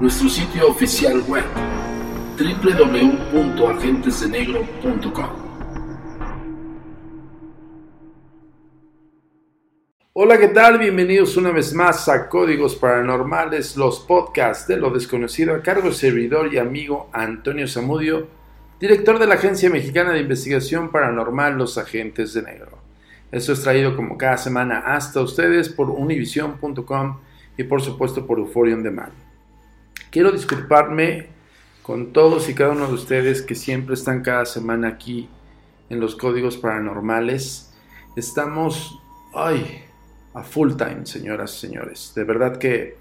[0.00, 1.44] Nuestro sitio oficial web,
[2.36, 5.28] www.agentesdenegro.com.
[10.14, 10.78] Hola, ¿qué tal?
[10.78, 15.94] Bienvenidos una vez más a Códigos Paranormales, los podcasts de lo desconocido a cargo del
[15.94, 18.26] servidor y amigo Antonio Zamudio,
[18.80, 22.78] director de la Agencia Mexicana de Investigación Paranormal Los Agentes de Negro.
[23.30, 27.20] Esto es traído como cada semana hasta ustedes por univision.com
[27.56, 29.31] y por supuesto por Euphoria On Demand.
[30.12, 31.28] Quiero disculparme
[31.82, 35.26] con todos y cada uno de ustedes que siempre están cada semana aquí
[35.88, 37.72] en los Códigos Paranormales.
[38.14, 39.00] Estamos,
[39.32, 39.82] ay,
[40.34, 42.12] a full time, señoras y señores.
[42.14, 42.98] De verdad que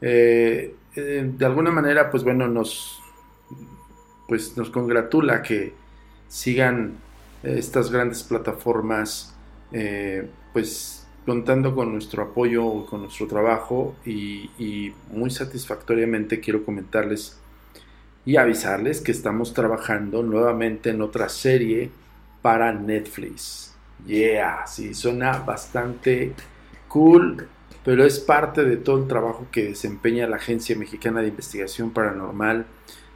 [0.00, 3.00] eh, eh, de alguna manera, pues bueno, nos,
[4.28, 5.74] pues nos congratula que
[6.28, 6.98] sigan
[7.42, 9.34] eh, estas grandes plataformas,
[10.52, 10.97] pues
[11.28, 17.38] contando con nuestro apoyo, con nuestro trabajo y, muy satisfactoriamente quiero comentarles
[18.24, 21.90] y avisarles que estamos trabajando nuevamente en otra serie
[22.40, 23.74] para Netflix.
[24.06, 26.32] Yeah, sí, suena bastante
[26.88, 27.46] cool,
[27.84, 32.64] pero es parte de todo el trabajo que desempeña la Agencia Mexicana de Investigación Paranormal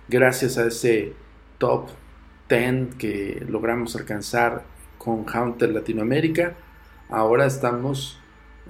[0.06, 1.14] gracias a ese
[1.56, 1.88] top
[2.50, 4.64] 10 que logramos alcanzar
[4.98, 6.56] con Haunted Latinoamérica.
[7.08, 8.18] Ahora estamos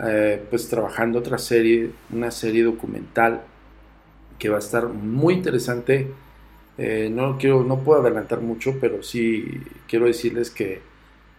[0.04, 3.42] eh, pues trabajando otra serie, una serie documental
[4.38, 6.10] que va a estar muy interesante.
[6.78, 10.80] Eh, no quiero, no puedo adelantar mucho, pero sí quiero decirles que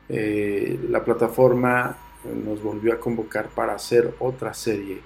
[0.09, 1.97] eh, la plataforma
[2.45, 5.01] nos volvió a convocar para hacer otra serie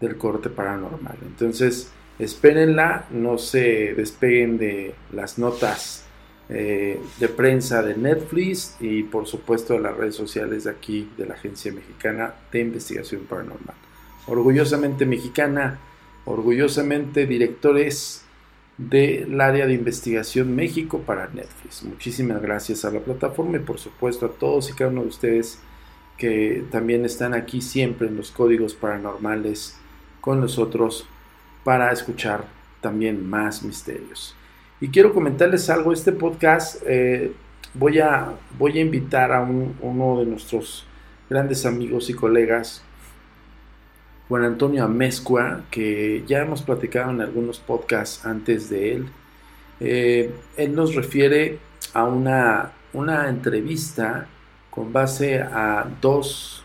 [0.00, 1.16] del corte paranormal.
[1.22, 6.04] Entonces, espérenla, no se despeguen de las notas
[6.52, 11.26] eh, de prensa de Netflix y por supuesto de las redes sociales de aquí de
[11.26, 13.76] la Agencia Mexicana de Investigación Paranormal.
[14.26, 15.78] Orgullosamente mexicana,
[16.24, 18.24] orgullosamente directores
[18.76, 21.84] del área de investigación México para Netflix.
[21.84, 25.60] Muchísimas gracias a la plataforma y por supuesto a todos y cada uno de ustedes
[26.16, 29.76] que también están aquí siempre en los códigos paranormales
[30.20, 31.06] con nosotros
[31.62, 32.44] para escuchar
[32.80, 34.34] también más misterios.
[34.80, 37.32] Y quiero comentarles algo, este podcast eh,
[37.74, 40.86] voy, a, voy a invitar a un- uno de nuestros
[41.28, 42.82] grandes amigos y colegas,
[44.28, 49.06] Juan Antonio Amezcua, que ya hemos platicado en algunos podcasts antes de él.
[49.80, 51.58] Eh, él nos refiere
[51.94, 54.28] a una, una entrevista
[54.70, 56.62] con base a dos,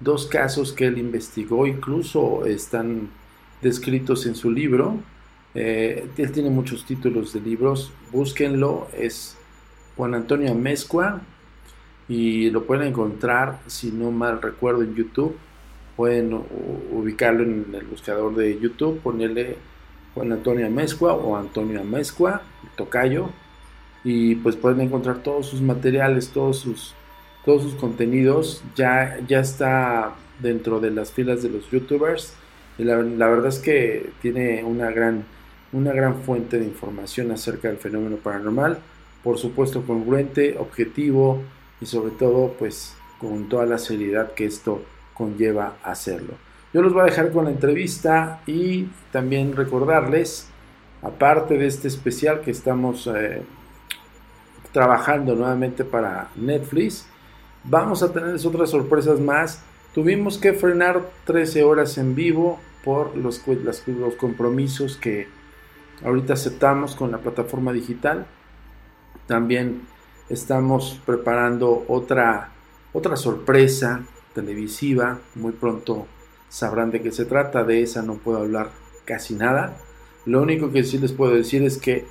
[0.00, 3.08] dos casos que él investigó, incluso están
[3.60, 4.96] descritos en su libro.
[5.54, 9.36] Eh, él tiene muchos títulos de libros, búsquenlo, es
[9.96, 11.20] Juan Antonio Amezcua
[12.08, 15.36] y lo pueden encontrar, si no mal recuerdo, en YouTube.
[15.96, 16.32] Pueden
[16.90, 19.56] ubicarlo en el buscador de YouTube, ponerle
[20.14, 22.42] Juan Antonio Amezcua o Antonio Amezcua,
[22.76, 23.28] Tocayo,
[24.04, 26.94] y pues pueden encontrar todos sus materiales, todos sus,
[27.44, 32.34] todos sus contenidos, ya, ya está dentro de las filas de los youtubers,
[32.78, 32.96] la
[33.28, 35.24] verdad es que tiene una gran,
[35.72, 38.78] una gran fuente de información acerca del fenómeno paranormal,
[39.22, 41.42] por supuesto congruente, objetivo
[41.80, 44.82] y sobre todo pues con toda la seriedad que esto
[45.14, 46.34] conlleva hacerlo.
[46.72, 50.48] Yo los voy a dejar con la entrevista y también recordarles,
[51.02, 53.42] aparte de este especial que estamos eh,
[54.72, 57.06] trabajando nuevamente para Netflix,
[57.64, 59.62] vamos a tener otras sorpresas más.
[59.94, 65.28] Tuvimos que frenar 13 horas en vivo por los, los compromisos que
[66.04, 68.26] ahorita aceptamos con la plataforma digital.
[69.26, 69.82] También
[70.28, 72.50] estamos preparando otra,
[72.92, 74.02] otra sorpresa
[74.34, 76.06] televisiva muy pronto
[76.48, 78.70] sabrán de qué se trata, de esa no puedo hablar
[79.04, 79.74] casi nada.
[80.26, 82.06] Lo único que sí les puedo decir es que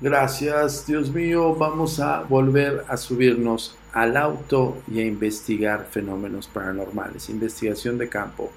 [0.00, 7.30] gracias Dios mío vamos a volver a subirnos al auto y a investigar fenómenos paranormales,
[7.30, 8.50] investigación de campo.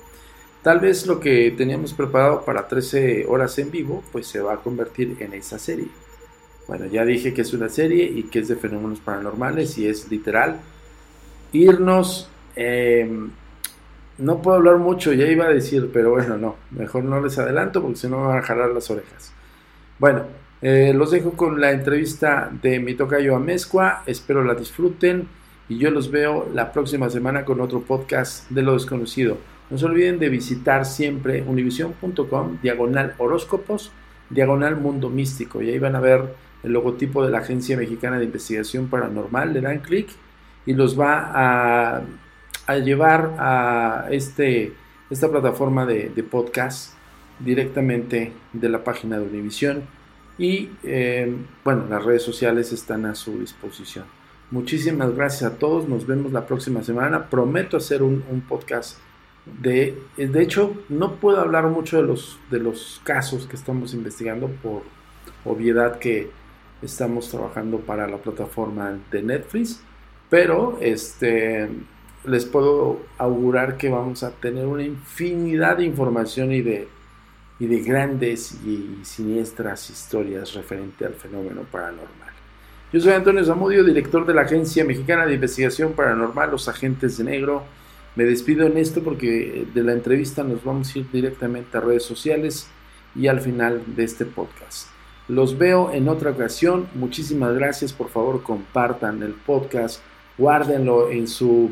[0.61, 4.57] Tal vez lo que teníamos preparado para 13 horas en vivo pues se va a
[4.57, 5.87] convertir en esa serie.
[6.67, 10.09] Bueno, ya dije que es una serie y que es de fenómenos paranormales y es
[10.09, 10.59] literal
[11.53, 13.09] irnos eh,
[14.17, 17.81] no puedo hablar mucho, ya iba a decir, pero bueno, no, mejor no les adelanto
[17.81, 19.33] porque si no me van a jalar las orejas.
[19.97, 20.25] Bueno,
[20.61, 23.41] eh, los dejo con la entrevista de mi tocayo
[24.05, 25.27] espero la disfruten
[25.69, 29.37] y yo los veo la próxima semana con otro podcast de lo desconocido.
[29.71, 33.91] No se olviden de visitar siempre univision.com, diagonal horóscopos,
[34.29, 38.25] diagonal mundo místico y ahí van a ver el logotipo de la Agencia Mexicana de
[38.25, 40.09] Investigación Paranormal, le dan clic
[40.65, 41.31] y los va
[42.67, 44.73] a llevar a este,
[45.11, 46.93] esta plataforma de, podcast
[47.39, 49.83] directamente de la página de Univision
[50.37, 54.05] y eh, bueno, las redes sociales están a su disposición.
[54.51, 57.29] Muchísimas gracias a todos, nos vemos la próxima semana.
[57.29, 58.97] Prometo hacer un, podcast
[59.45, 64.47] de, de hecho, no puedo hablar mucho de los, de los casos que estamos investigando
[64.47, 64.83] por
[65.45, 66.29] obviedad que
[66.81, 69.81] estamos trabajando para la plataforma de Netflix,
[70.29, 71.69] pero este
[72.25, 76.87] les puedo augurar que vamos a tener una infinidad de información y de,
[77.59, 82.29] y de grandes y siniestras historias referente al fenómeno paranormal.
[82.93, 87.23] Yo soy Antonio Zamudio, director de la Agencia Mexicana de Investigación Paranormal, Los Agentes de
[87.23, 87.63] Negro.
[88.15, 92.03] Me despido en esto porque de la entrevista nos vamos a ir directamente a redes
[92.03, 92.67] sociales
[93.15, 94.87] y al final de este podcast.
[95.27, 96.87] Los veo en otra ocasión.
[96.93, 97.93] Muchísimas gracias.
[97.93, 100.01] Por favor, compartan el podcast.
[100.37, 101.71] Guárdenlo en su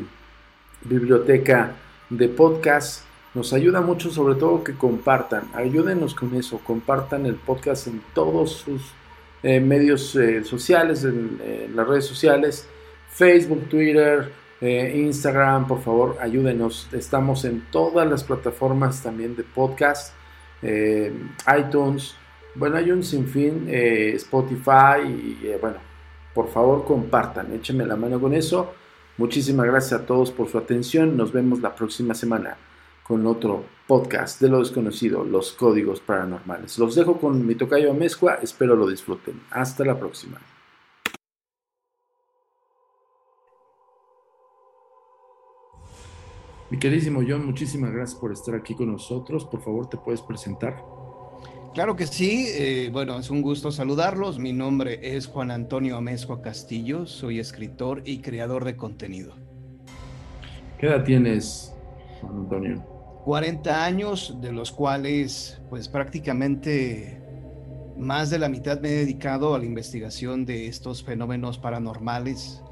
[0.84, 1.76] biblioteca
[2.08, 3.04] de podcast.
[3.34, 5.44] Nos ayuda mucho sobre todo que compartan.
[5.54, 6.58] Ayúdenos con eso.
[6.64, 8.82] Compartan el podcast en todos sus
[9.42, 11.38] eh, medios eh, sociales, en,
[11.74, 12.66] las redes sociales.
[13.10, 16.88] Facebook, Twitter, eh, Instagram, por favor, ayúdenos.
[16.92, 20.14] Estamos en todas las plataformas también de podcast.
[20.62, 22.14] iTunes.
[22.54, 23.68] Bueno, hay un sinfín.
[23.68, 25.02] Spotify.
[25.06, 25.78] Y bueno,
[26.34, 27.52] por favor compartan.
[27.54, 28.74] Échenme la mano con eso.
[29.16, 31.16] Muchísimas gracias a todos por su atención.
[31.16, 32.56] Nos vemos la próxima semana
[33.10, 36.78] con otro podcast de lo desconocido, los códigos paranormales.
[36.78, 39.42] Los dejo con mi tocayo Amezcua, espero lo disfruten.
[39.50, 40.40] Hasta la próxima.
[46.70, 49.44] Mi queridísimo John, muchísimas gracias por estar aquí con nosotros.
[49.44, 50.84] Por favor, te puedes presentar.
[51.74, 54.38] Claro que sí, eh, bueno, es un gusto saludarlos.
[54.38, 59.34] Mi nombre es Juan Antonio Amezcua Castillo, soy escritor y creador de contenido.
[60.78, 61.74] ¿Qué edad tienes,
[62.20, 62.84] Juan Antonio?
[63.24, 67.20] 40 años, de los cuales pues prácticamente
[67.98, 72.62] más de la mitad me he dedicado a la investigación de estos fenómenos paranormales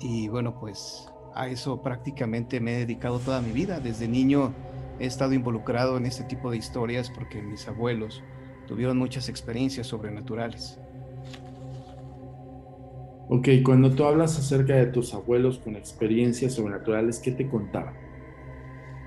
[0.00, 3.80] y bueno, pues a eso prácticamente me he dedicado toda mi vida.
[3.80, 4.52] Desde niño
[4.98, 8.22] he estado involucrado en este tipo de historias porque mis abuelos
[8.66, 10.78] tuvieron muchas experiencias sobrenaturales.
[13.30, 17.94] Ok, cuando tú hablas acerca de tus abuelos con experiencias sobrenaturales, ¿qué te contaban?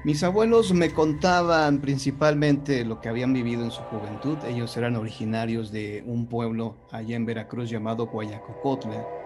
[0.04, 4.38] Mis abuelos me contaban principalmente lo que habían vivido en su juventud.
[4.48, 9.21] Ellos eran originarios de un pueblo allá en Veracruz llamado Guayacocotla.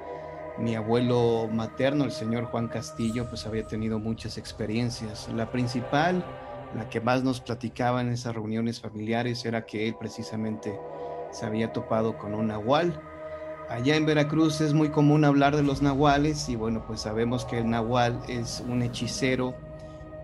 [0.58, 5.30] Mi abuelo materno, el señor Juan Castillo, pues había tenido muchas experiencias.
[5.36, 6.24] La principal
[6.76, 10.78] la que más nos platicaba en esas reuniones familiares era que él precisamente
[11.32, 13.00] se había topado con un nahual.
[13.70, 17.60] Allá en Veracruz es muy común hablar de los nahuales y bueno, pues sabemos que
[17.60, 19.56] el nahual es un hechicero,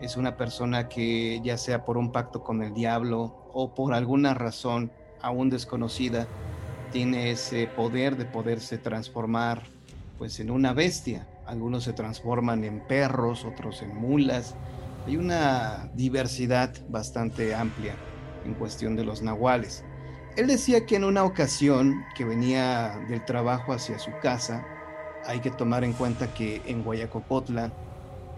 [0.02, 4.34] es una persona que ya sea por un pacto con el diablo o por alguna
[4.34, 6.28] razón aún desconocida,
[6.92, 9.64] tiene ese poder de poderse transformar
[10.22, 11.28] pues en una bestia.
[11.48, 14.56] Algunos se transforman en perros, otros en mulas.
[15.08, 17.96] Hay una diversidad bastante amplia
[18.46, 19.84] en cuestión de los nahuales.
[20.38, 24.63] Él decía que en una ocasión que venía del trabajo hacia su casa,
[25.25, 27.74] hay que tomar en cuenta que en Guayacocotla,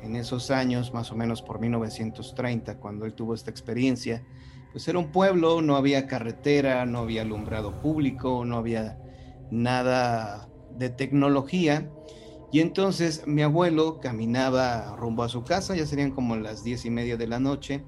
[0.02, 4.24] en esos años, más o menos por 1930, cuando él tuvo esta experiencia,
[4.72, 9.00] pues era un pueblo, no había carretera, no había alumbrado público, no había
[9.52, 11.90] nada de tecnología.
[12.52, 16.90] Y entonces mi abuelo caminaba rumbo a su casa, ya serían como las diez y
[16.90, 17.84] media de la noche,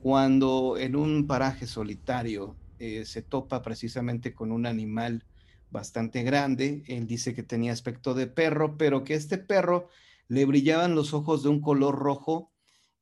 [0.00, 5.24] cuando en un paraje solitario eh, se topa precisamente con un animal
[5.70, 6.84] bastante grande.
[6.86, 9.88] Él dice que tenía aspecto de perro, pero que este perro
[10.28, 12.52] le brillaban los ojos de un color rojo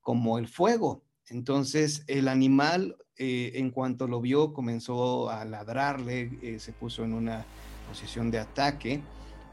[0.01, 1.05] como el fuego.
[1.29, 7.15] Entonces el animal, eh, en cuanto lo vio, comenzó a ladrarle, eh, se puso en
[7.15, 7.47] una
[7.89, 9.01] posición de ataque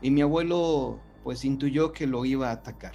[0.01, 2.93] y mi abuelo pues intuyó que lo iba a atacar.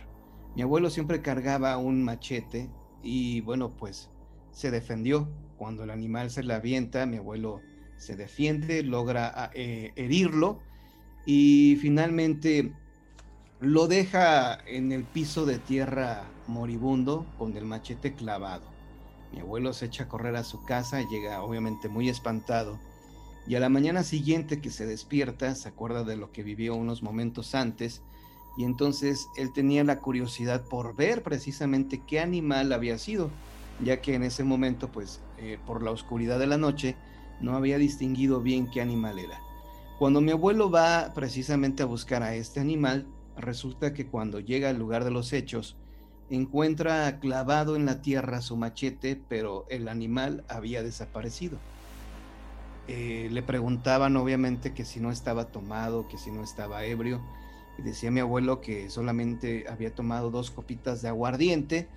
[0.55, 2.69] Mi abuelo siempre cargaba un machete
[3.03, 4.11] y bueno pues
[4.53, 5.29] se defendió.
[5.57, 7.61] Cuando el animal se le avienta, mi abuelo
[7.97, 10.61] se defiende, logra ah, eh, herirlo
[11.25, 12.73] y finalmente
[13.61, 18.65] lo deja en el piso de tierra moribundo con el machete clavado.
[19.33, 22.79] Mi abuelo se echa a correr a su casa, llega obviamente muy espantado
[23.47, 27.03] y a la mañana siguiente que se despierta se acuerda de lo que vivió unos
[27.03, 28.03] momentos antes
[28.57, 33.31] y entonces él tenía la curiosidad por ver precisamente qué animal había sido,
[33.85, 36.97] ya que en ese momento pues eh, por la oscuridad de la noche
[37.41, 39.41] no había distinguido bien qué animal era.
[39.99, 44.79] Cuando mi abuelo va precisamente a buscar a este animal, resulta que cuando llega al
[44.79, 45.77] lugar de los hechos,
[46.31, 51.59] encuentra clavado en la tierra su machete, pero el animal había desaparecido.
[52.89, 57.21] Eh, le preguntaban obviamente que si no estaba tomado, que si no estaba ebrio,
[57.79, 61.89] y decía mi abuelo que solamente había tomado dos copitas de aguardiente,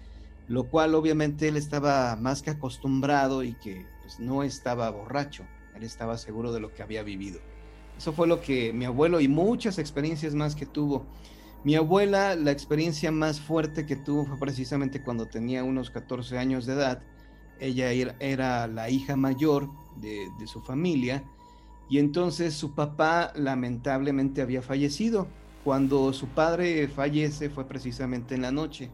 [0.47, 5.83] lo cual obviamente él estaba más que acostumbrado y que pues, no estaba borracho, él
[5.83, 7.39] estaba seguro de lo que había vivido.
[7.97, 11.05] Eso fue lo que mi abuelo y muchas experiencias más que tuvo.
[11.63, 16.65] Mi abuela, la experiencia más fuerte que tuvo fue precisamente cuando tenía unos 14 años
[16.65, 17.01] de edad.
[17.59, 21.23] Ella era la hija mayor de, su familia
[21.89, 25.27] y entonces su papá lamentablemente había fallecido.
[25.63, 28.89] Cuando su padre fallece fue precisamente en la noche.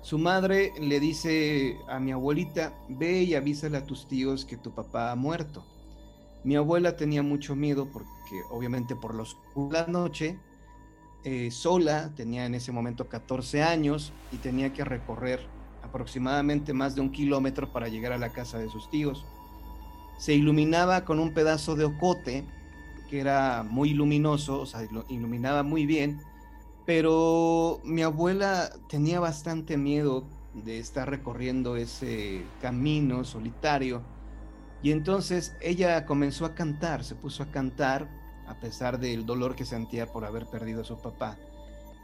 [0.00, 4.72] Su madre le dice a mi abuelita, ve y avísale a tus tíos que tu
[4.72, 5.66] papá ha muerto.
[6.44, 9.14] Mi abuela tenía mucho miedo porque obviamente por
[9.72, 10.38] la noche,
[11.24, 15.57] eh, sola, tenía en ese momento 14 años y tenía que recorrer
[15.88, 19.26] aproximadamente más de un kilómetro para llegar a la casa de sus tíos.
[20.18, 22.44] Se iluminaba con un pedazo de ocote
[23.08, 26.20] que era muy luminoso, o sea, iluminaba muy bien,
[26.84, 34.02] pero mi abuela tenía bastante miedo de estar recorriendo ese camino solitario
[34.82, 38.08] y entonces ella comenzó a cantar, se puso a cantar
[38.46, 41.36] a pesar del dolor que sentía por haber perdido a su papá.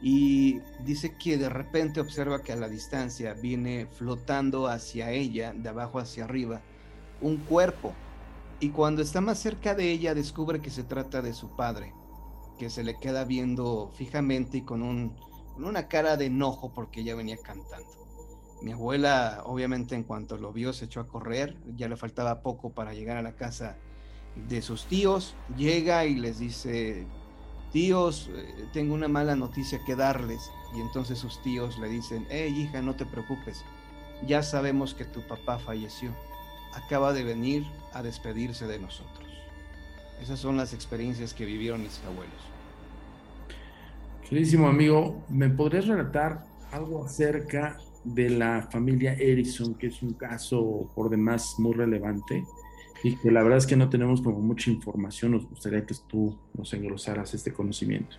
[0.06, 5.70] Y dice que de repente observa que a la distancia viene flotando hacia ella, de
[5.70, 6.60] abajo hacia arriba,
[7.22, 7.94] un cuerpo.
[8.60, 11.94] Y cuando está más cerca de ella descubre que se trata de su padre,
[12.58, 15.16] que se le queda viendo fijamente y con, un,
[15.54, 17.88] con una cara de enojo porque ella venía cantando.
[18.60, 21.56] Mi abuela, obviamente, en cuanto lo vio, se echó a correr.
[21.76, 23.78] Ya le faltaba poco para llegar a la casa
[24.36, 25.34] de sus tíos.
[25.56, 27.06] Llega y les dice,
[27.74, 30.50] tíos, eh, tengo una mala noticia que darles.
[30.74, 33.64] Y entonces sus tíos le dicen, hey hija, no te preocupes.
[34.26, 36.12] Ya sabemos que tu papá falleció.
[36.72, 39.28] Acaba de venir a despedirse de nosotros.
[40.22, 42.32] Esas son las experiencias que vivieron mis abuelos.
[44.28, 50.88] Queridísimo amigo, ¿me podrías relatar algo acerca de la familia Erickson, que es un caso
[50.94, 52.44] por demás muy relevante
[53.04, 55.32] y que la verdad es que no tenemos como mucha información.
[55.32, 58.16] Nos gustaría que tú nos engrosaras este conocimiento.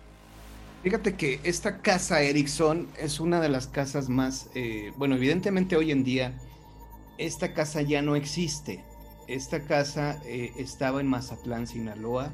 [0.84, 5.90] Fíjate que esta casa Erickson es una de las casas más, eh, bueno, evidentemente hoy
[5.90, 6.38] en día
[7.18, 8.84] esta casa ya no existe.
[9.26, 12.30] Esta casa eh, estaba en Mazatlán, Sinaloa.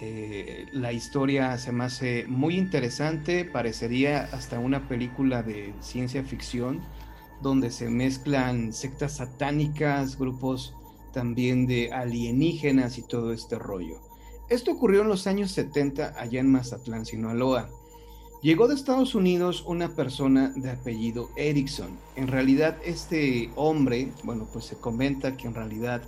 [0.00, 6.80] Eh, la historia se me hace muy interesante, parecería hasta una película de ciencia ficción,
[7.42, 10.74] donde se mezclan sectas satánicas, grupos
[11.14, 14.00] también de alienígenas y todo este rollo.
[14.50, 17.70] Esto ocurrió en los años 70 allá en Mazatlán, Sinaloa.
[18.42, 21.96] Llegó de Estados Unidos una persona de apellido Erickson.
[22.16, 26.02] En realidad este hombre, bueno, pues se comenta que en realidad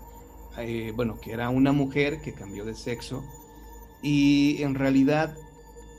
[0.58, 3.25] eh, bueno, que era una mujer que cambió de sexo
[4.02, 5.36] y en realidad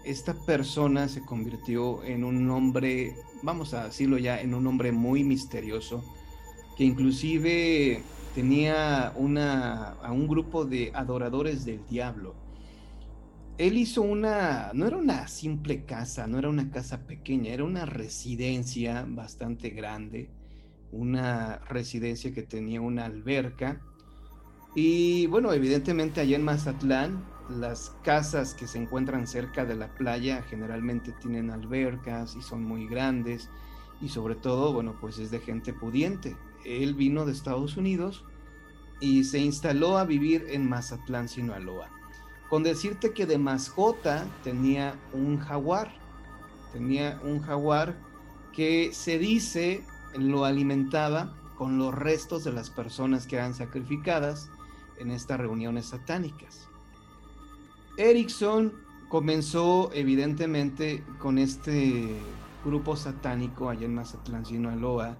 [0.04, 5.24] esta persona se convirtió en un hombre, vamos a decirlo ya, en un hombre muy
[5.24, 6.04] misterioso,
[6.76, 8.02] que inclusive
[8.38, 12.36] tenía una, a un grupo de adoradores del diablo.
[13.58, 17.88] Él hizo una, no era una simple casa, no era una casa pequeña, era una
[17.88, 20.30] residencia bastante grande,
[20.92, 23.82] una residencia que tenía una alberca.
[24.76, 30.44] Y bueno, evidentemente allá en Mazatlán, las casas que se encuentran cerca de la playa
[30.44, 33.50] generalmente tienen albercas y son muy grandes
[34.00, 36.36] y sobre todo, bueno, pues es de gente pudiente
[36.68, 38.24] él vino de Estados Unidos
[39.00, 41.90] y se instaló a vivir en Mazatlán, Sinaloa.
[42.50, 45.94] Con decirte que de mascota tenía un jaguar,
[46.74, 47.98] tenía un jaguar
[48.54, 49.84] que se dice
[50.18, 54.50] lo alimentaba con los restos de las personas que eran sacrificadas
[54.98, 56.68] en estas reuniones satánicas.
[57.98, 58.74] Erickson
[59.10, 62.16] comenzó evidentemente con este
[62.64, 65.18] grupo satánico allá en Mazatlán, Sinaloa,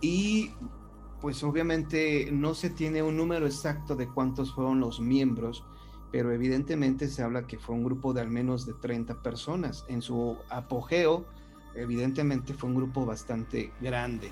[0.00, 0.50] y
[1.20, 5.64] pues obviamente no se tiene un número exacto de cuántos fueron los miembros,
[6.12, 9.84] pero evidentemente se habla que fue un grupo de al menos de 30 personas.
[9.88, 11.26] En su apogeo,
[11.74, 14.30] evidentemente fue un grupo bastante grande.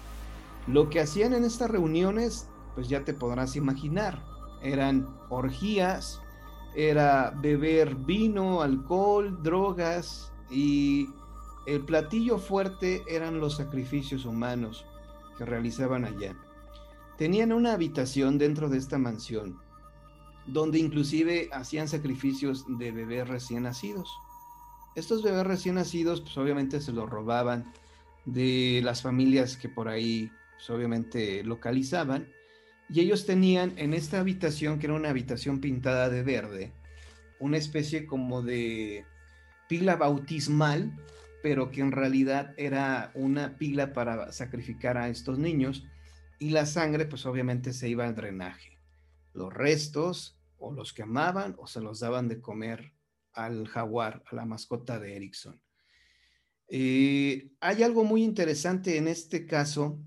[0.66, 4.24] Lo que hacían en estas reuniones, pues ya te podrás imaginar,
[4.62, 6.20] eran orgías,
[6.74, 11.08] era beber vino, alcohol, drogas y
[11.66, 14.84] el platillo fuerte eran los sacrificios humanos
[15.36, 16.36] que realizaban allá.
[17.18, 19.58] Tenían una habitación dentro de esta mansión,
[20.46, 24.10] donde inclusive hacían sacrificios de bebés recién nacidos.
[24.94, 27.72] Estos bebés recién nacidos, pues obviamente se los robaban
[28.24, 32.28] de las familias que por ahí, pues obviamente localizaban,
[32.88, 36.72] y ellos tenían en esta habitación, que era una habitación pintada de verde,
[37.40, 39.04] una especie como de
[39.68, 40.92] pila bautismal
[41.46, 45.86] pero que en realidad era una pila para sacrificar a estos niños
[46.38, 48.78] y la sangre pues obviamente se iba al drenaje.
[49.32, 52.92] Los restos o los quemaban o se los daban de comer
[53.32, 55.60] al jaguar, a la mascota de Erickson.
[56.68, 60.00] Eh, hay algo muy interesante en este caso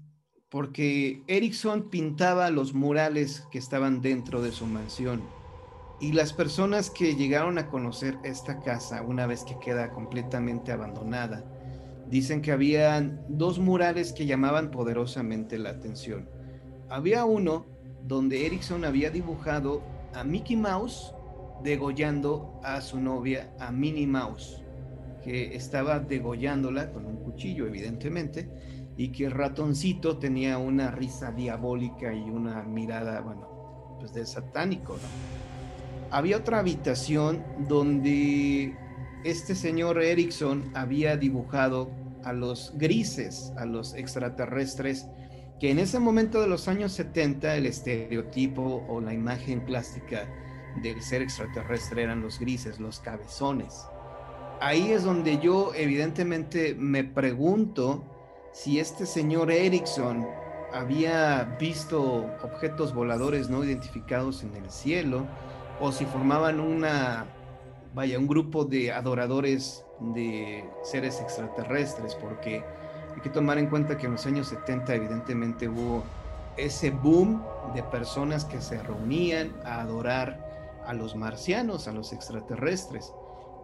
[0.50, 5.22] porque Erickson pintaba los murales que estaban dentro de su mansión
[6.02, 11.44] y las personas que llegaron a conocer esta casa una vez que queda completamente abandonada,
[12.10, 16.28] dicen que habían dos murales que llamaban poderosamente la atención.
[16.89, 17.65] Había uno
[18.04, 21.13] donde Erickson había dibujado a Mickey Mouse
[21.63, 24.63] degollando a su novia, a Minnie Mouse,
[25.24, 28.50] que estaba degollándola con un cuchillo, evidentemente,
[28.98, 34.93] y que el ratoncito tenía una risa diabólica y una mirada, bueno, pues de satánico,
[34.93, 35.50] ¿no?
[36.12, 38.76] había otra habitación donde
[39.23, 41.89] este señor Erickson había dibujado
[42.23, 45.08] a los grises, a los extraterrestres,
[45.60, 50.27] que en ese momento de los años 70 el estereotipo o la imagen plástica
[50.82, 53.86] del ser extraterrestre eran los grises, los cabezones.
[54.62, 58.03] Ahí es donde yo evidentemente me pregunto
[58.51, 60.27] si este señor Erickson
[60.73, 65.27] había visto objetos voladores no identificados en el cielo,
[65.79, 67.25] o si formaban una,
[67.93, 72.63] vaya, un grupo de adoradores de seres extraterrestres, porque
[73.15, 76.04] hay que tomar en cuenta que en los años 70 evidentemente hubo
[76.58, 83.13] ese boom de personas que se reunían a adorar a los marcianos, a los extraterrestres.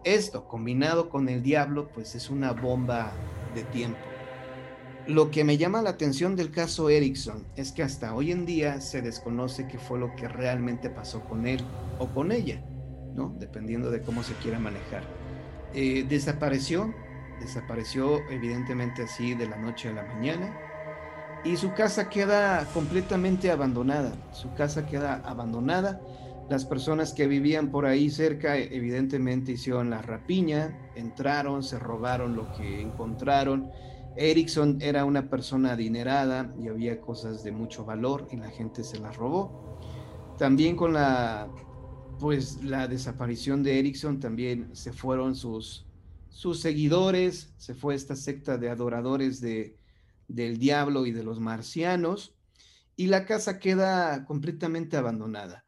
[0.03, 3.11] Esto combinado con el diablo, pues es una bomba
[3.55, 3.97] de tiempo.
[5.07, 8.81] Lo que me llama la atención del caso Erickson es que hasta hoy en día
[8.81, 11.61] se desconoce qué fue lo que realmente pasó con él
[11.99, 12.63] o con ella,
[13.37, 15.03] Dependiendo de cómo se quiera manejar.
[15.73, 16.93] Eh, desapareció,
[17.39, 20.57] desapareció evidentemente así de la noche a la mañana
[21.43, 24.13] y su casa queda completamente abandonada.
[24.31, 26.01] Su casa queda abandonada.
[26.49, 32.51] Las personas que vivían por ahí cerca evidentemente hicieron la rapiña, entraron, se robaron lo
[32.53, 33.71] que encontraron
[34.17, 38.99] Erickson era una persona adinerada y había cosas de mucho valor y la gente se
[38.99, 39.77] las robó.
[40.37, 41.47] También con la
[42.17, 45.85] pues la desaparición de Erickson también se fueron sus
[46.29, 49.77] sus seguidores, se fue esta secta de adoradores de
[50.27, 52.35] del diablo y de los marcianos
[52.95, 55.65] y la casa queda completamente abandonada.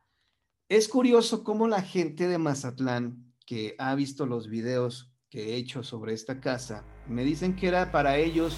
[0.70, 5.84] Es curioso cómo la gente de Mazatlán que ha visto los videos que he hecho
[5.84, 8.58] sobre esta casa, me dicen que era para ellos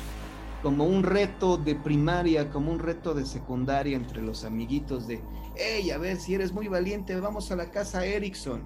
[0.62, 5.21] como un reto de primaria, como un reto de secundaria entre los amiguitos de,
[5.60, 8.63] hey, a ver si eres muy valiente, vamos a la casa Erickson.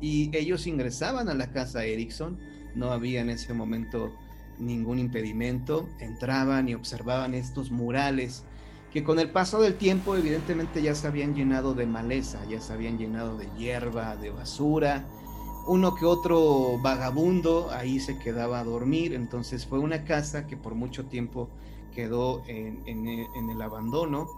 [0.00, 2.38] Y ellos ingresaban a la casa Erickson,
[2.74, 4.12] no había en ese momento
[4.58, 8.44] ningún impedimento, entraban y observaban estos murales
[8.92, 12.72] que con el paso del tiempo evidentemente ya se habían llenado de maleza, ya se
[12.72, 15.04] habían llenado de hierba, de basura,
[15.66, 20.74] uno que otro vagabundo ahí se quedaba a dormir, entonces fue una casa que por
[20.74, 21.48] mucho tiempo
[21.94, 24.28] quedó en, el abandono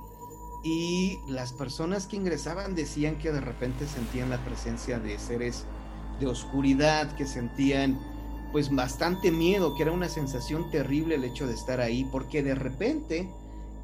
[0.63, 5.65] y las personas que ingresaban decían que de repente sentían la presencia de seres
[6.21, 7.99] de oscuridad, que sentían
[8.53, 12.55] pues bastante miedo, que era una sensación terrible el hecho de estar ahí, porque de
[12.55, 13.29] repente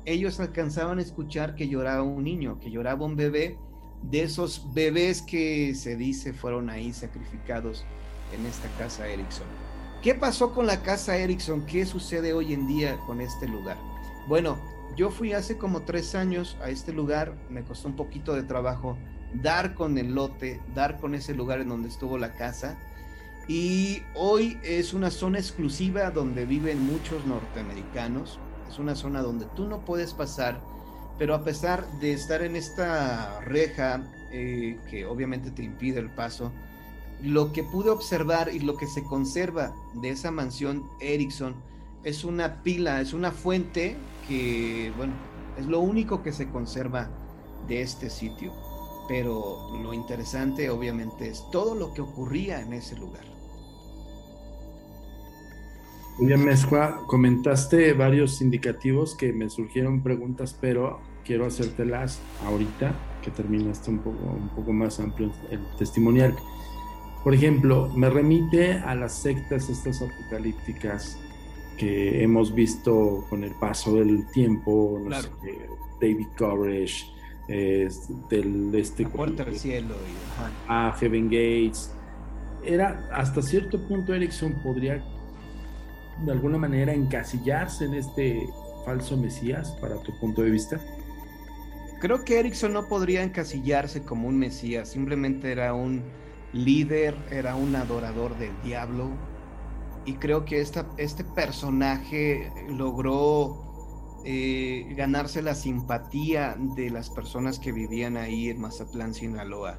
[0.04, 3.58] ellos alcanzaban a escuchar que lloraba un niño, que lloraba un bebé,
[4.02, 7.84] de esos bebés que se dice fueron ahí sacrificados
[8.32, 9.46] en esta casa Erickson.
[10.02, 11.66] ¿Qué pasó con la casa Erickson?
[11.66, 13.76] ¿Qué sucede hoy en día con este lugar?
[14.28, 14.58] Bueno,
[14.98, 18.98] yo fui hace como tres años a este lugar, me costó un poquito de trabajo
[19.32, 22.76] dar con el lote, dar con ese lugar en donde estuvo la casa.
[23.46, 28.38] Y hoy es una zona exclusiva donde viven muchos norteamericanos.
[28.68, 30.60] Es una zona donde tú no puedes pasar
[31.18, 36.52] pero a pesar de estar en esta reja eh, que obviamente te impide el paso,
[37.22, 41.56] lo que pude observar y lo que se conserva de esa mansión Erickson
[42.04, 45.14] es una pila, es una fuente que, bueno,
[45.58, 47.08] es lo único que se conserva
[47.66, 48.52] de este sitio.
[49.08, 53.24] Pero lo interesante obviamente es todo lo que ocurría en ese lugar.
[56.18, 63.90] William Mezcua, comentaste varios indicativos que me surgieron preguntas, pero quiero hacértelas ahorita que terminaste
[63.90, 66.34] un poco, un poco más amplio el testimonial.
[67.22, 71.18] Por ejemplo, me remite a las sectas estas apocalípticas
[71.78, 75.00] que hemos visto con el paso del tiempo,
[76.00, 77.12] David Koresh,
[77.48, 79.94] del este del cielo
[80.66, 81.90] a Heaven Gates.
[82.64, 85.02] Era hasta cierto punto Erickson podría
[86.24, 88.48] de alguna manera encasillarse en este
[88.84, 90.80] falso Mesías para tu punto de vista?
[92.00, 96.02] Creo que Erickson no podría encasillarse como un Mesías, simplemente era un
[96.52, 99.10] líder, era un adorador del diablo.
[100.08, 107.72] Y creo que esta, este personaje logró eh, ganarse la simpatía de las personas que
[107.72, 109.78] vivían ahí en Mazatlán, Sinaloa.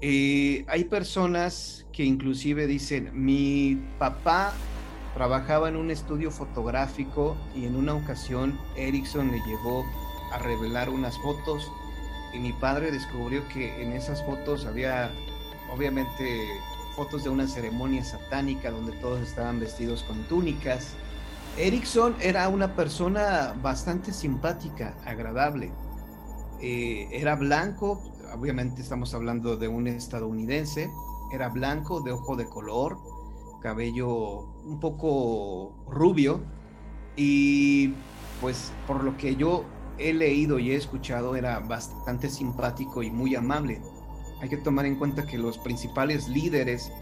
[0.00, 4.52] Eh, hay personas que inclusive dicen, mi papá
[5.14, 9.84] Trabajaba en un estudio fotográfico y en una ocasión Erickson le llevó
[10.32, 11.70] a revelar unas fotos
[12.32, 15.10] y mi padre descubrió que en esas fotos había
[15.70, 16.48] obviamente
[16.96, 20.94] fotos de una ceremonia satánica donde todos estaban vestidos con túnicas.
[21.56, 25.72] Erickson era una persona bastante simpática, agradable.
[26.60, 28.02] Eh, era blanco,
[28.34, 30.90] obviamente estamos hablando de un estadounidense,
[31.32, 32.98] era blanco, de ojo de color,
[33.60, 36.40] cabello un poco rubio
[37.16, 37.94] y
[38.40, 39.64] pues por lo que yo
[39.98, 43.80] he leído y he escuchado era bastante simpático y muy amable.
[44.42, 46.92] Hay que tomar en cuenta que los principales líderes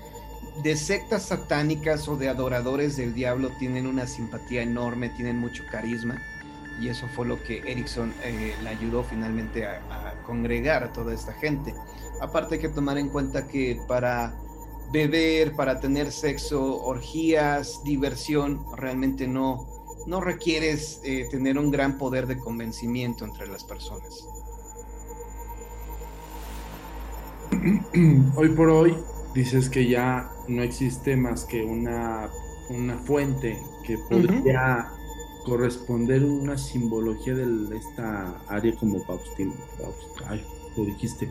[0.63, 6.21] de sectas satánicas o de adoradores del diablo tienen una simpatía enorme, tienen mucho carisma
[6.81, 11.33] y eso fue lo que Erickson eh, le ayudó finalmente a, congregar a toda esta
[11.33, 11.75] gente.
[12.21, 14.35] Aparte hay que tomar en cuenta que para
[14.93, 19.67] beber, para tener sexo, orgías, diversión, realmente no,
[20.07, 24.27] no requieres eh, tener un gran poder de convencimiento entre las personas.
[28.37, 28.97] Hoy por hoy
[29.35, 32.29] dices que ya no existe más que una,
[32.69, 34.89] una fuente que podría
[35.45, 39.53] corresponder una simbología de esta área como Baustin,
[40.27, 40.45] ay,
[40.77, 41.31] lo dijiste,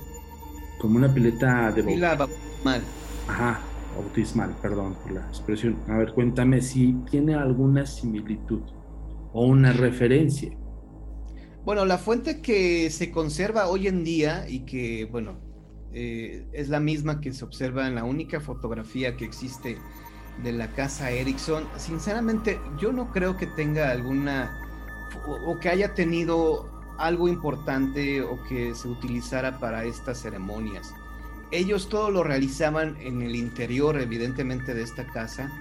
[0.79, 2.81] como una pileta de mal.
[3.27, 3.61] Ajá,
[3.95, 5.77] bautismal, perdón por la expresión.
[5.87, 8.61] A ver, cuéntame si tiene alguna similitud
[9.33, 10.51] o una referencia.
[11.63, 15.48] Bueno, la fuente que se conserva hoy en día y que, bueno,
[15.93, 19.77] eh, es la misma que se observa en la única fotografía que existe
[20.43, 24.61] de la casa Erickson, sinceramente yo no creo que tenga alguna
[25.45, 30.93] o que haya tenido algo importante o que se utilizara para estas ceremonias.
[31.51, 35.51] Ellos todo lo realizaban en el interior, evidentemente, de esta casa.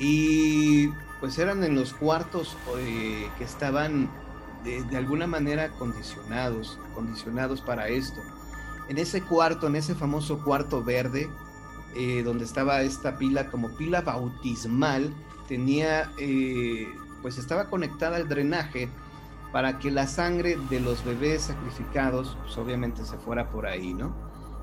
[0.00, 0.88] Y
[1.20, 4.10] pues eran en los cuartos eh, que estaban
[4.64, 8.20] de, alguna manera condicionados, condicionados para esto.
[8.88, 11.30] En ese cuarto, en ese famoso cuarto verde,
[11.94, 15.12] eh, donde estaba esta pila como pila bautismal,
[15.48, 16.88] tenía, eh,
[17.20, 18.88] pues estaba conectada al drenaje
[19.52, 24.14] para que la sangre de los bebés sacrificados, pues obviamente se fuera por ahí, ¿no?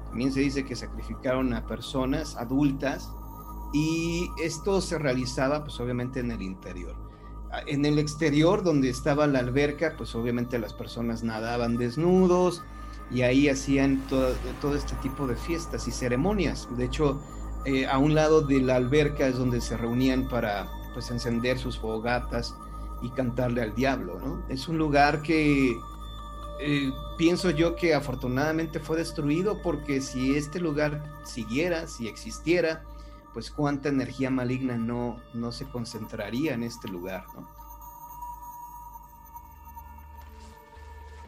[0.10, 3.12] También se dice que sacrificaron a personas adultas
[3.72, 6.96] y esto se realizaba pues obviamente en el interior.
[7.68, 12.64] En el exterior donde estaba la alberca, pues obviamente las personas nadaban desnudos
[13.12, 16.68] y ahí hacían todo, este tipo de fiestas y ceremonias.
[16.78, 17.20] De hecho,
[17.66, 21.78] eh, a un lado de la alberca es donde se reunían para pues encender sus
[21.78, 22.56] fogatas
[23.02, 24.44] y cantarle al diablo.
[24.50, 25.76] Es un lugar que
[26.62, 32.84] eh, pienso yo que afortunadamente fue destruido porque si este lugar siguiera, si existiera,
[33.34, 37.59] pues cuánta energía maligna no, no se concentraría en este lugar, ¿no?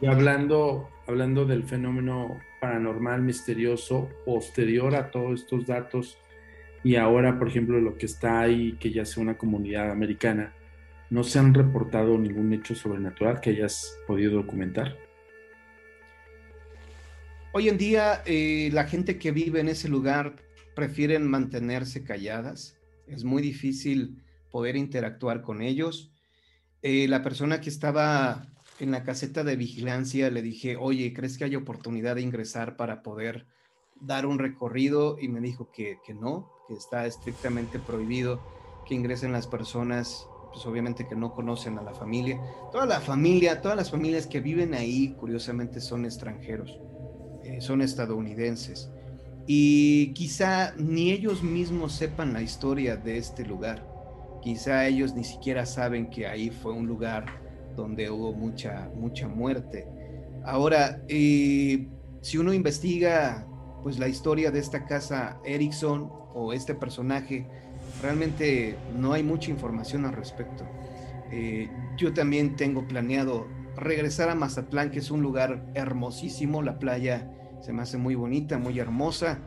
[0.02, 6.18] Y hablando, hablando del fenómeno paranormal misterioso posterior a todos estos datos
[6.82, 10.54] y ahora, por ejemplo, lo que está ahí, que ya sea una comunidad americana,
[11.08, 14.98] ¿no se han reportado ningún hecho sobrenatural que hayas podido documentar?
[17.52, 20.34] Hoy en día, eh, la gente que vive en ese lugar
[20.74, 22.76] prefieren mantenerse calladas.
[23.06, 26.10] Es muy difícil poder interactuar con ellos.
[26.82, 28.51] Eh, la persona que estaba
[28.84, 33.02] en la caseta de vigilancia le dije, oye, ¿crees que hay oportunidad de ingresar para
[33.02, 33.46] poder
[34.00, 35.18] dar un recorrido?
[35.20, 38.40] Y me dijo que, que no, que está estrictamente prohibido
[38.86, 42.38] que ingresen las personas pues obviamente que no conocen a la familia.
[42.70, 46.78] Toda la familia, todas las familias que viven ahí, curiosamente, son extranjeros,
[47.42, 48.90] eh, son estadounidenses.
[49.46, 53.88] Y quizá ni ellos mismos sepan la historia de este lugar.
[54.42, 57.41] Quizá ellos ni siquiera saben que ahí fue un lugar
[57.76, 59.86] donde hubo mucha, mucha muerte.
[60.44, 61.88] Ahora, eh,
[62.20, 63.46] si uno investiga
[63.82, 67.46] pues la historia de esta casa Erickson o este personaje,
[68.00, 70.64] realmente no hay mucha información al respecto.
[71.30, 77.30] Eh, yo también tengo planeado regresar a Mazatlán, que es un lugar hermosísimo, la playa
[77.60, 79.38] se me hace muy bonita, muy hermosa,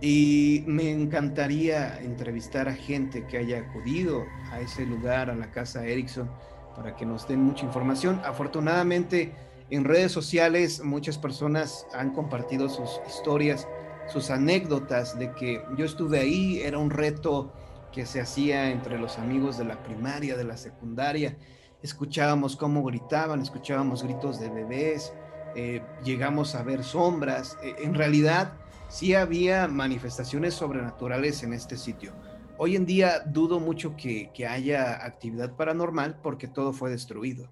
[0.00, 5.86] y me encantaría entrevistar a gente que haya acudido a ese lugar, a la casa
[5.86, 6.30] Erickson,
[6.74, 8.20] para que nos den mucha información.
[8.24, 9.34] Afortunadamente,
[9.70, 13.66] en redes sociales muchas personas han compartido sus historias,
[14.06, 17.52] sus anécdotas de que yo estuve ahí, era un reto
[17.92, 21.36] que se hacía entre los amigos de la primaria, de la secundaria.
[21.82, 25.12] Escuchábamos cómo gritaban, escuchábamos gritos de bebés,
[25.54, 27.56] eh, llegamos a ver sombras.
[27.62, 28.54] Eh, en realidad,
[28.88, 32.12] sí había manifestaciones sobrenaturales en este sitio.
[32.56, 37.48] Hoy en día dudo mucho que, que haya actividad paranormal porque todo fue destruido.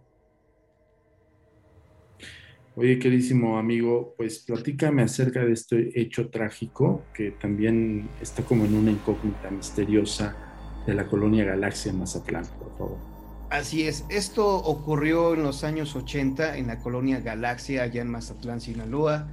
[2.75, 8.75] Oye, queridísimo amigo, pues platícame acerca de este hecho trágico que también está como en
[8.75, 10.35] una incógnita misteriosa
[10.87, 12.99] de la colonia Galaxia en Mazatlán, por favor.
[13.51, 18.63] Así es, esto ocurrió en los años 80 en la colonia Galaxia, allá en Mazatlán,
[18.63, 19.29] Sinaloa.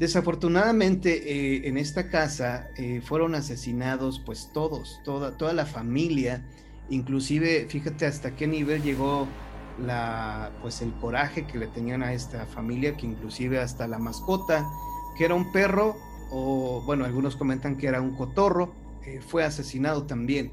[0.00, 6.42] Desafortunadamente, eh, en esta casa eh, fueron asesinados pues todos, toda, toda la familia,
[6.88, 9.28] inclusive, fíjate hasta qué nivel llegó
[9.78, 14.66] la, pues el coraje que le tenían a esta familia, que inclusive hasta la mascota,
[15.18, 15.98] que era un perro,
[16.30, 18.72] o bueno, algunos comentan que era un cotorro,
[19.04, 20.50] eh, fue asesinado también.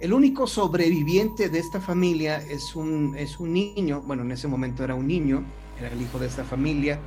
[0.00, 4.82] El único sobreviviente de esta familia es un, es un niño, bueno, en ese momento
[4.82, 5.44] era un niño,
[5.78, 6.98] era el hijo de esta familia,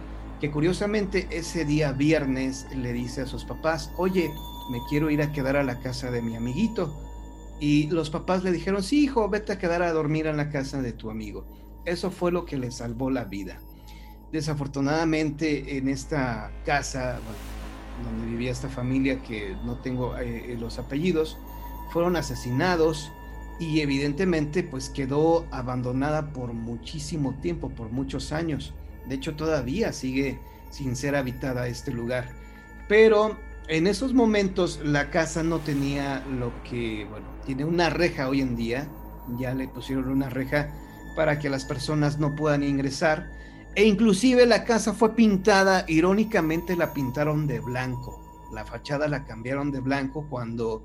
[0.41, 4.33] que curiosamente ese día viernes le dice a sus papás, oye,
[4.71, 6.99] me quiero ir a quedar a la casa de mi amiguito.
[7.59, 10.81] Y los papás le dijeron, sí, hijo, vete a quedar a dormir en la casa
[10.81, 11.45] de tu amigo.
[11.85, 13.59] Eso fue lo que le salvó la vida.
[14.31, 17.19] Desafortunadamente en esta casa
[18.03, 21.37] donde vivía esta familia, que no tengo eh, los apellidos,
[21.91, 23.11] fueron asesinados
[23.59, 28.73] y evidentemente pues quedó abandonada por muchísimo tiempo, por muchos años.
[29.07, 32.29] De hecho todavía sigue sin ser habitada este lugar.
[32.87, 33.37] Pero
[33.67, 38.55] en esos momentos la casa no tenía lo que, bueno, tiene una reja hoy en
[38.55, 38.87] día,
[39.37, 40.73] ya le pusieron una reja
[41.15, 43.29] para que las personas no puedan ingresar,
[43.75, 48.21] e inclusive la casa fue pintada, irónicamente la pintaron de blanco,
[48.53, 50.83] la fachada la cambiaron de blanco cuando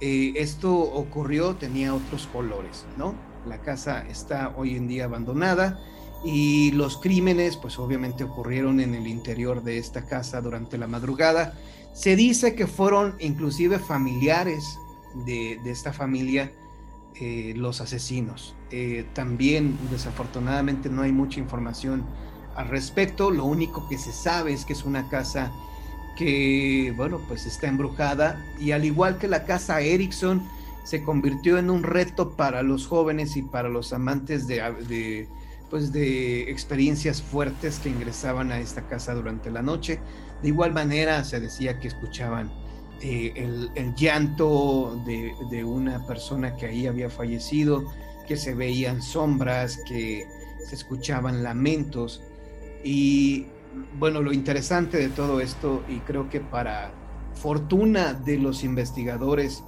[0.00, 3.14] eh, esto ocurrió tenía otros colores, ¿no?
[3.46, 5.78] La casa está hoy en día abandonada
[6.24, 11.54] y los crímenes pues obviamente ocurrieron en el interior de esta casa durante la madrugada
[11.94, 14.78] se dice que fueron inclusive familiares
[15.24, 16.50] de, esta familia
[17.14, 18.56] eh, los asesinos.
[18.72, 22.04] Eh, también desafortunadamente no hay mucha información
[22.56, 23.30] al respecto.
[23.30, 25.52] Lo único que se sabe es que es una casa
[26.16, 30.42] que, bueno, pues está embrujada y al igual que la casa Erickson,
[30.82, 35.28] se convirtió en un reto para los jóvenes y para los amantes de,
[35.70, 39.98] pues de experiencias fuertes que ingresaban a esta casa durante la noche.
[40.42, 42.52] De igual manera se decía que escuchaban
[43.00, 47.84] eh, el, llanto de, de, una persona que ahí había fallecido,
[48.26, 50.26] que se veían sombras, que
[50.66, 52.22] se escuchaban lamentos.
[52.84, 53.46] Y
[53.98, 56.92] bueno, lo interesante de todo esto, y creo que para
[57.34, 59.64] fortuna de los investigadores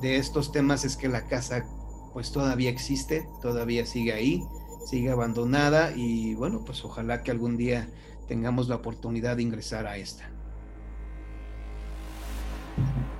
[0.00, 1.64] de estos temas, es que la casa
[2.12, 4.44] pues todavía existe, todavía sigue ahí
[4.84, 7.88] sigue abandonada y bueno, pues ojalá que algún día
[8.28, 10.28] tengamos la oportunidad de ingresar a esta.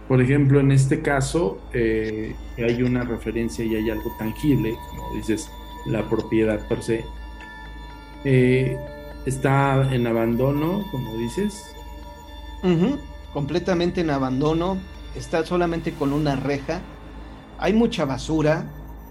[0.08, 5.50] Por ejemplo, en este caso eh, hay una referencia y hay algo tangible, como dices,
[5.86, 7.04] la propiedad per se.
[8.24, 8.78] Eh,
[9.24, 11.74] está en abandono, como dices.
[13.32, 14.78] Completamente en abandono.
[15.16, 16.80] Está solamente con una reja.
[17.58, 18.66] Hay mucha basura.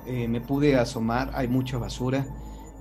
[0.05, 1.31] Eh, me pude asomar.
[1.33, 2.25] Hay mucha basura.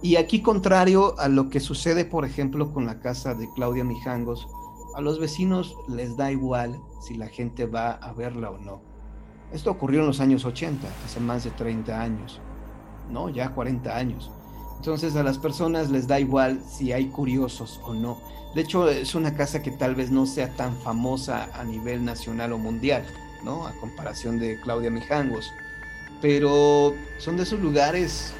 [0.02, 4.48] Y aquí contrario a lo que sucede, por ejemplo, con la casa de Claudia Mijangos,
[4.96, 8.82] a los vecinos les da igual si la gente va a verla o no.
[9.52, 12.40] Esto ocurrió en los años 80, hace más de 30 años,
[13.10, 13.28] ¿no?
[13.28, 14.32] Ya 40 años.
[14.76, 18.18] Entonces a las personas les da igual si hay curiosos o no.
[18.56, 22.52] De hecho, es una casa que tal vez no sea tan famosa a nivel nacional
[22.52, 23.06] o mundial,
[23.44, 23.68] ¿no?
[23.68, 25.52] A comparación de Claudia Mijangos.
[26.20, 28.34] Pero son de esos lugares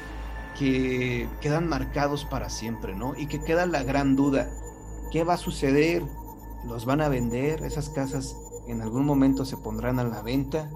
[0.63, 3.17] que quedan marcados para siempre, ¿no?
[3.17, 4.49] Y que queda la gran duda,
[5.11, 6.03] ¿qué va a suceder?
[6.65, 7.63] ¿Los van a vender?
[7.63, 10.71] ¿Esas casas en algún momento se pondrán a la venta?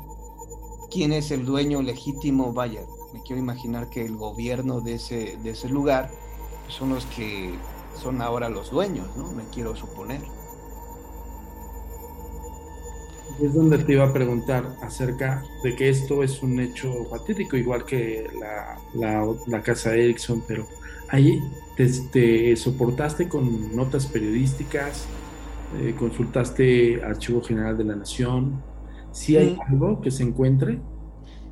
[0.91, 2.52] ¿Quién es el dueño legítimo?
[2.52, 2.82] Vaya,
[3.13, 6.12] me quiero imaginar que el gobierno de ese, de ese lugar
[6.67, 7.56] son los que
[7.95, 9.32] son ahora los dueños, ¿no?
[9.32, 10.21] Me quiero suponer
[13.41, 17.86] es donde te iba a preguntar acerca de que esto es un hecho fatídico, igual
[17.86, 20.67] que la, casa Ericsson, pero
[21.10, 21.39] ahí
[21.76, 25.08] te, soportaste con notas periodísticas,
[25.80, 28.63] eh, consultaste Archivo General de la Nación.
[29.12, 29.71] ¿Sí hay mm.
[29.71, 30.80] algo que se encuentre?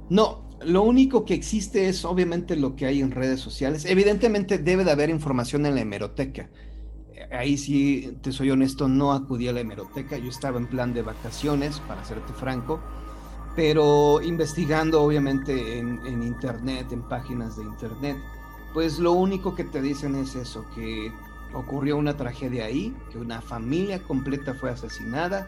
[0.10, 3.86] No, lo único que existe es obviamente lo que hay en redes sociales.
[3.86, 6.50] Evidentemente debe de haber información en la hemeroteca
[7.32, 11.02] ahí sí, te soy honesto, no acudí a la hemeroteca, yo estaba en plan de
[11.02, 12.80] vacaciones, para serte franco,
[13.56, 18.18] pero investigando obviamente en, internet, en páginas de internet,
[18.74, 21.12] pues lo único que te dicen es eso, que
[21.54, 25.48] ocurrió una tragedia ahí, que una familia completa fue asesinada,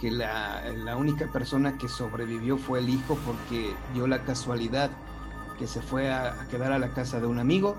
[0.00, 4.90] que la, única persona que sobrevivió fue el hijo porque dio la casualidad
[5.58, 7.76] que se fue a, quedar a la casa de un amigo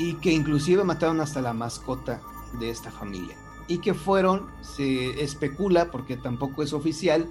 [0.00, 2.22] y que inclusive mataron hasta la mascota
[2.58, 3.36] de esta familia.
[3.68, 7.28] Y que fueron, se especula, porque tampoco es oficial,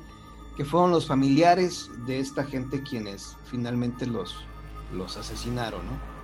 [0.55, 4.45] que fueron los familiares de esta gente quienes finalmente los,
[4.93, 6.19] los asesinaron, ¿no?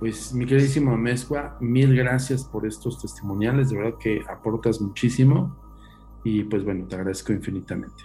[0.00, 5.54] Pues mi queridísimo Mezcua, mil gracias por estos testimoniales, de verdad que aportas muchísimo
[6.24, 8.04] y pues bueno, te agradezco infinitamente.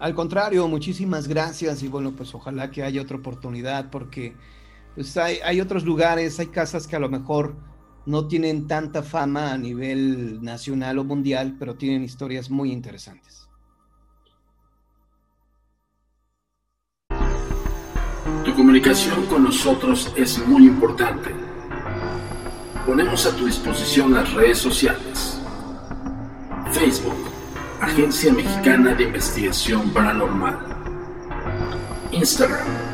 [0.00, 4.34] Al contrario, muchísimas gracias y bueno, pues ojalá que haya otra oportunidad porque
[4.94, 7.56] pues hay, otros lugares, hay casas que a lo mejor
[8.06, 13.48] no tienen tanta fama a nivel nacional o mundial, pero tienen historias muy interesantes.
[18.44, 21.30] Tu comunicación con nosotros es muy importante.
[22.86, 25.40] Ponemos a tu disposición las redes sociales.
[26.72, 27.16] Facebook,
[27.80, 30.58] Agencia Mexicana de Investigación Paranormal.
[32.12, 32.93] Instagram,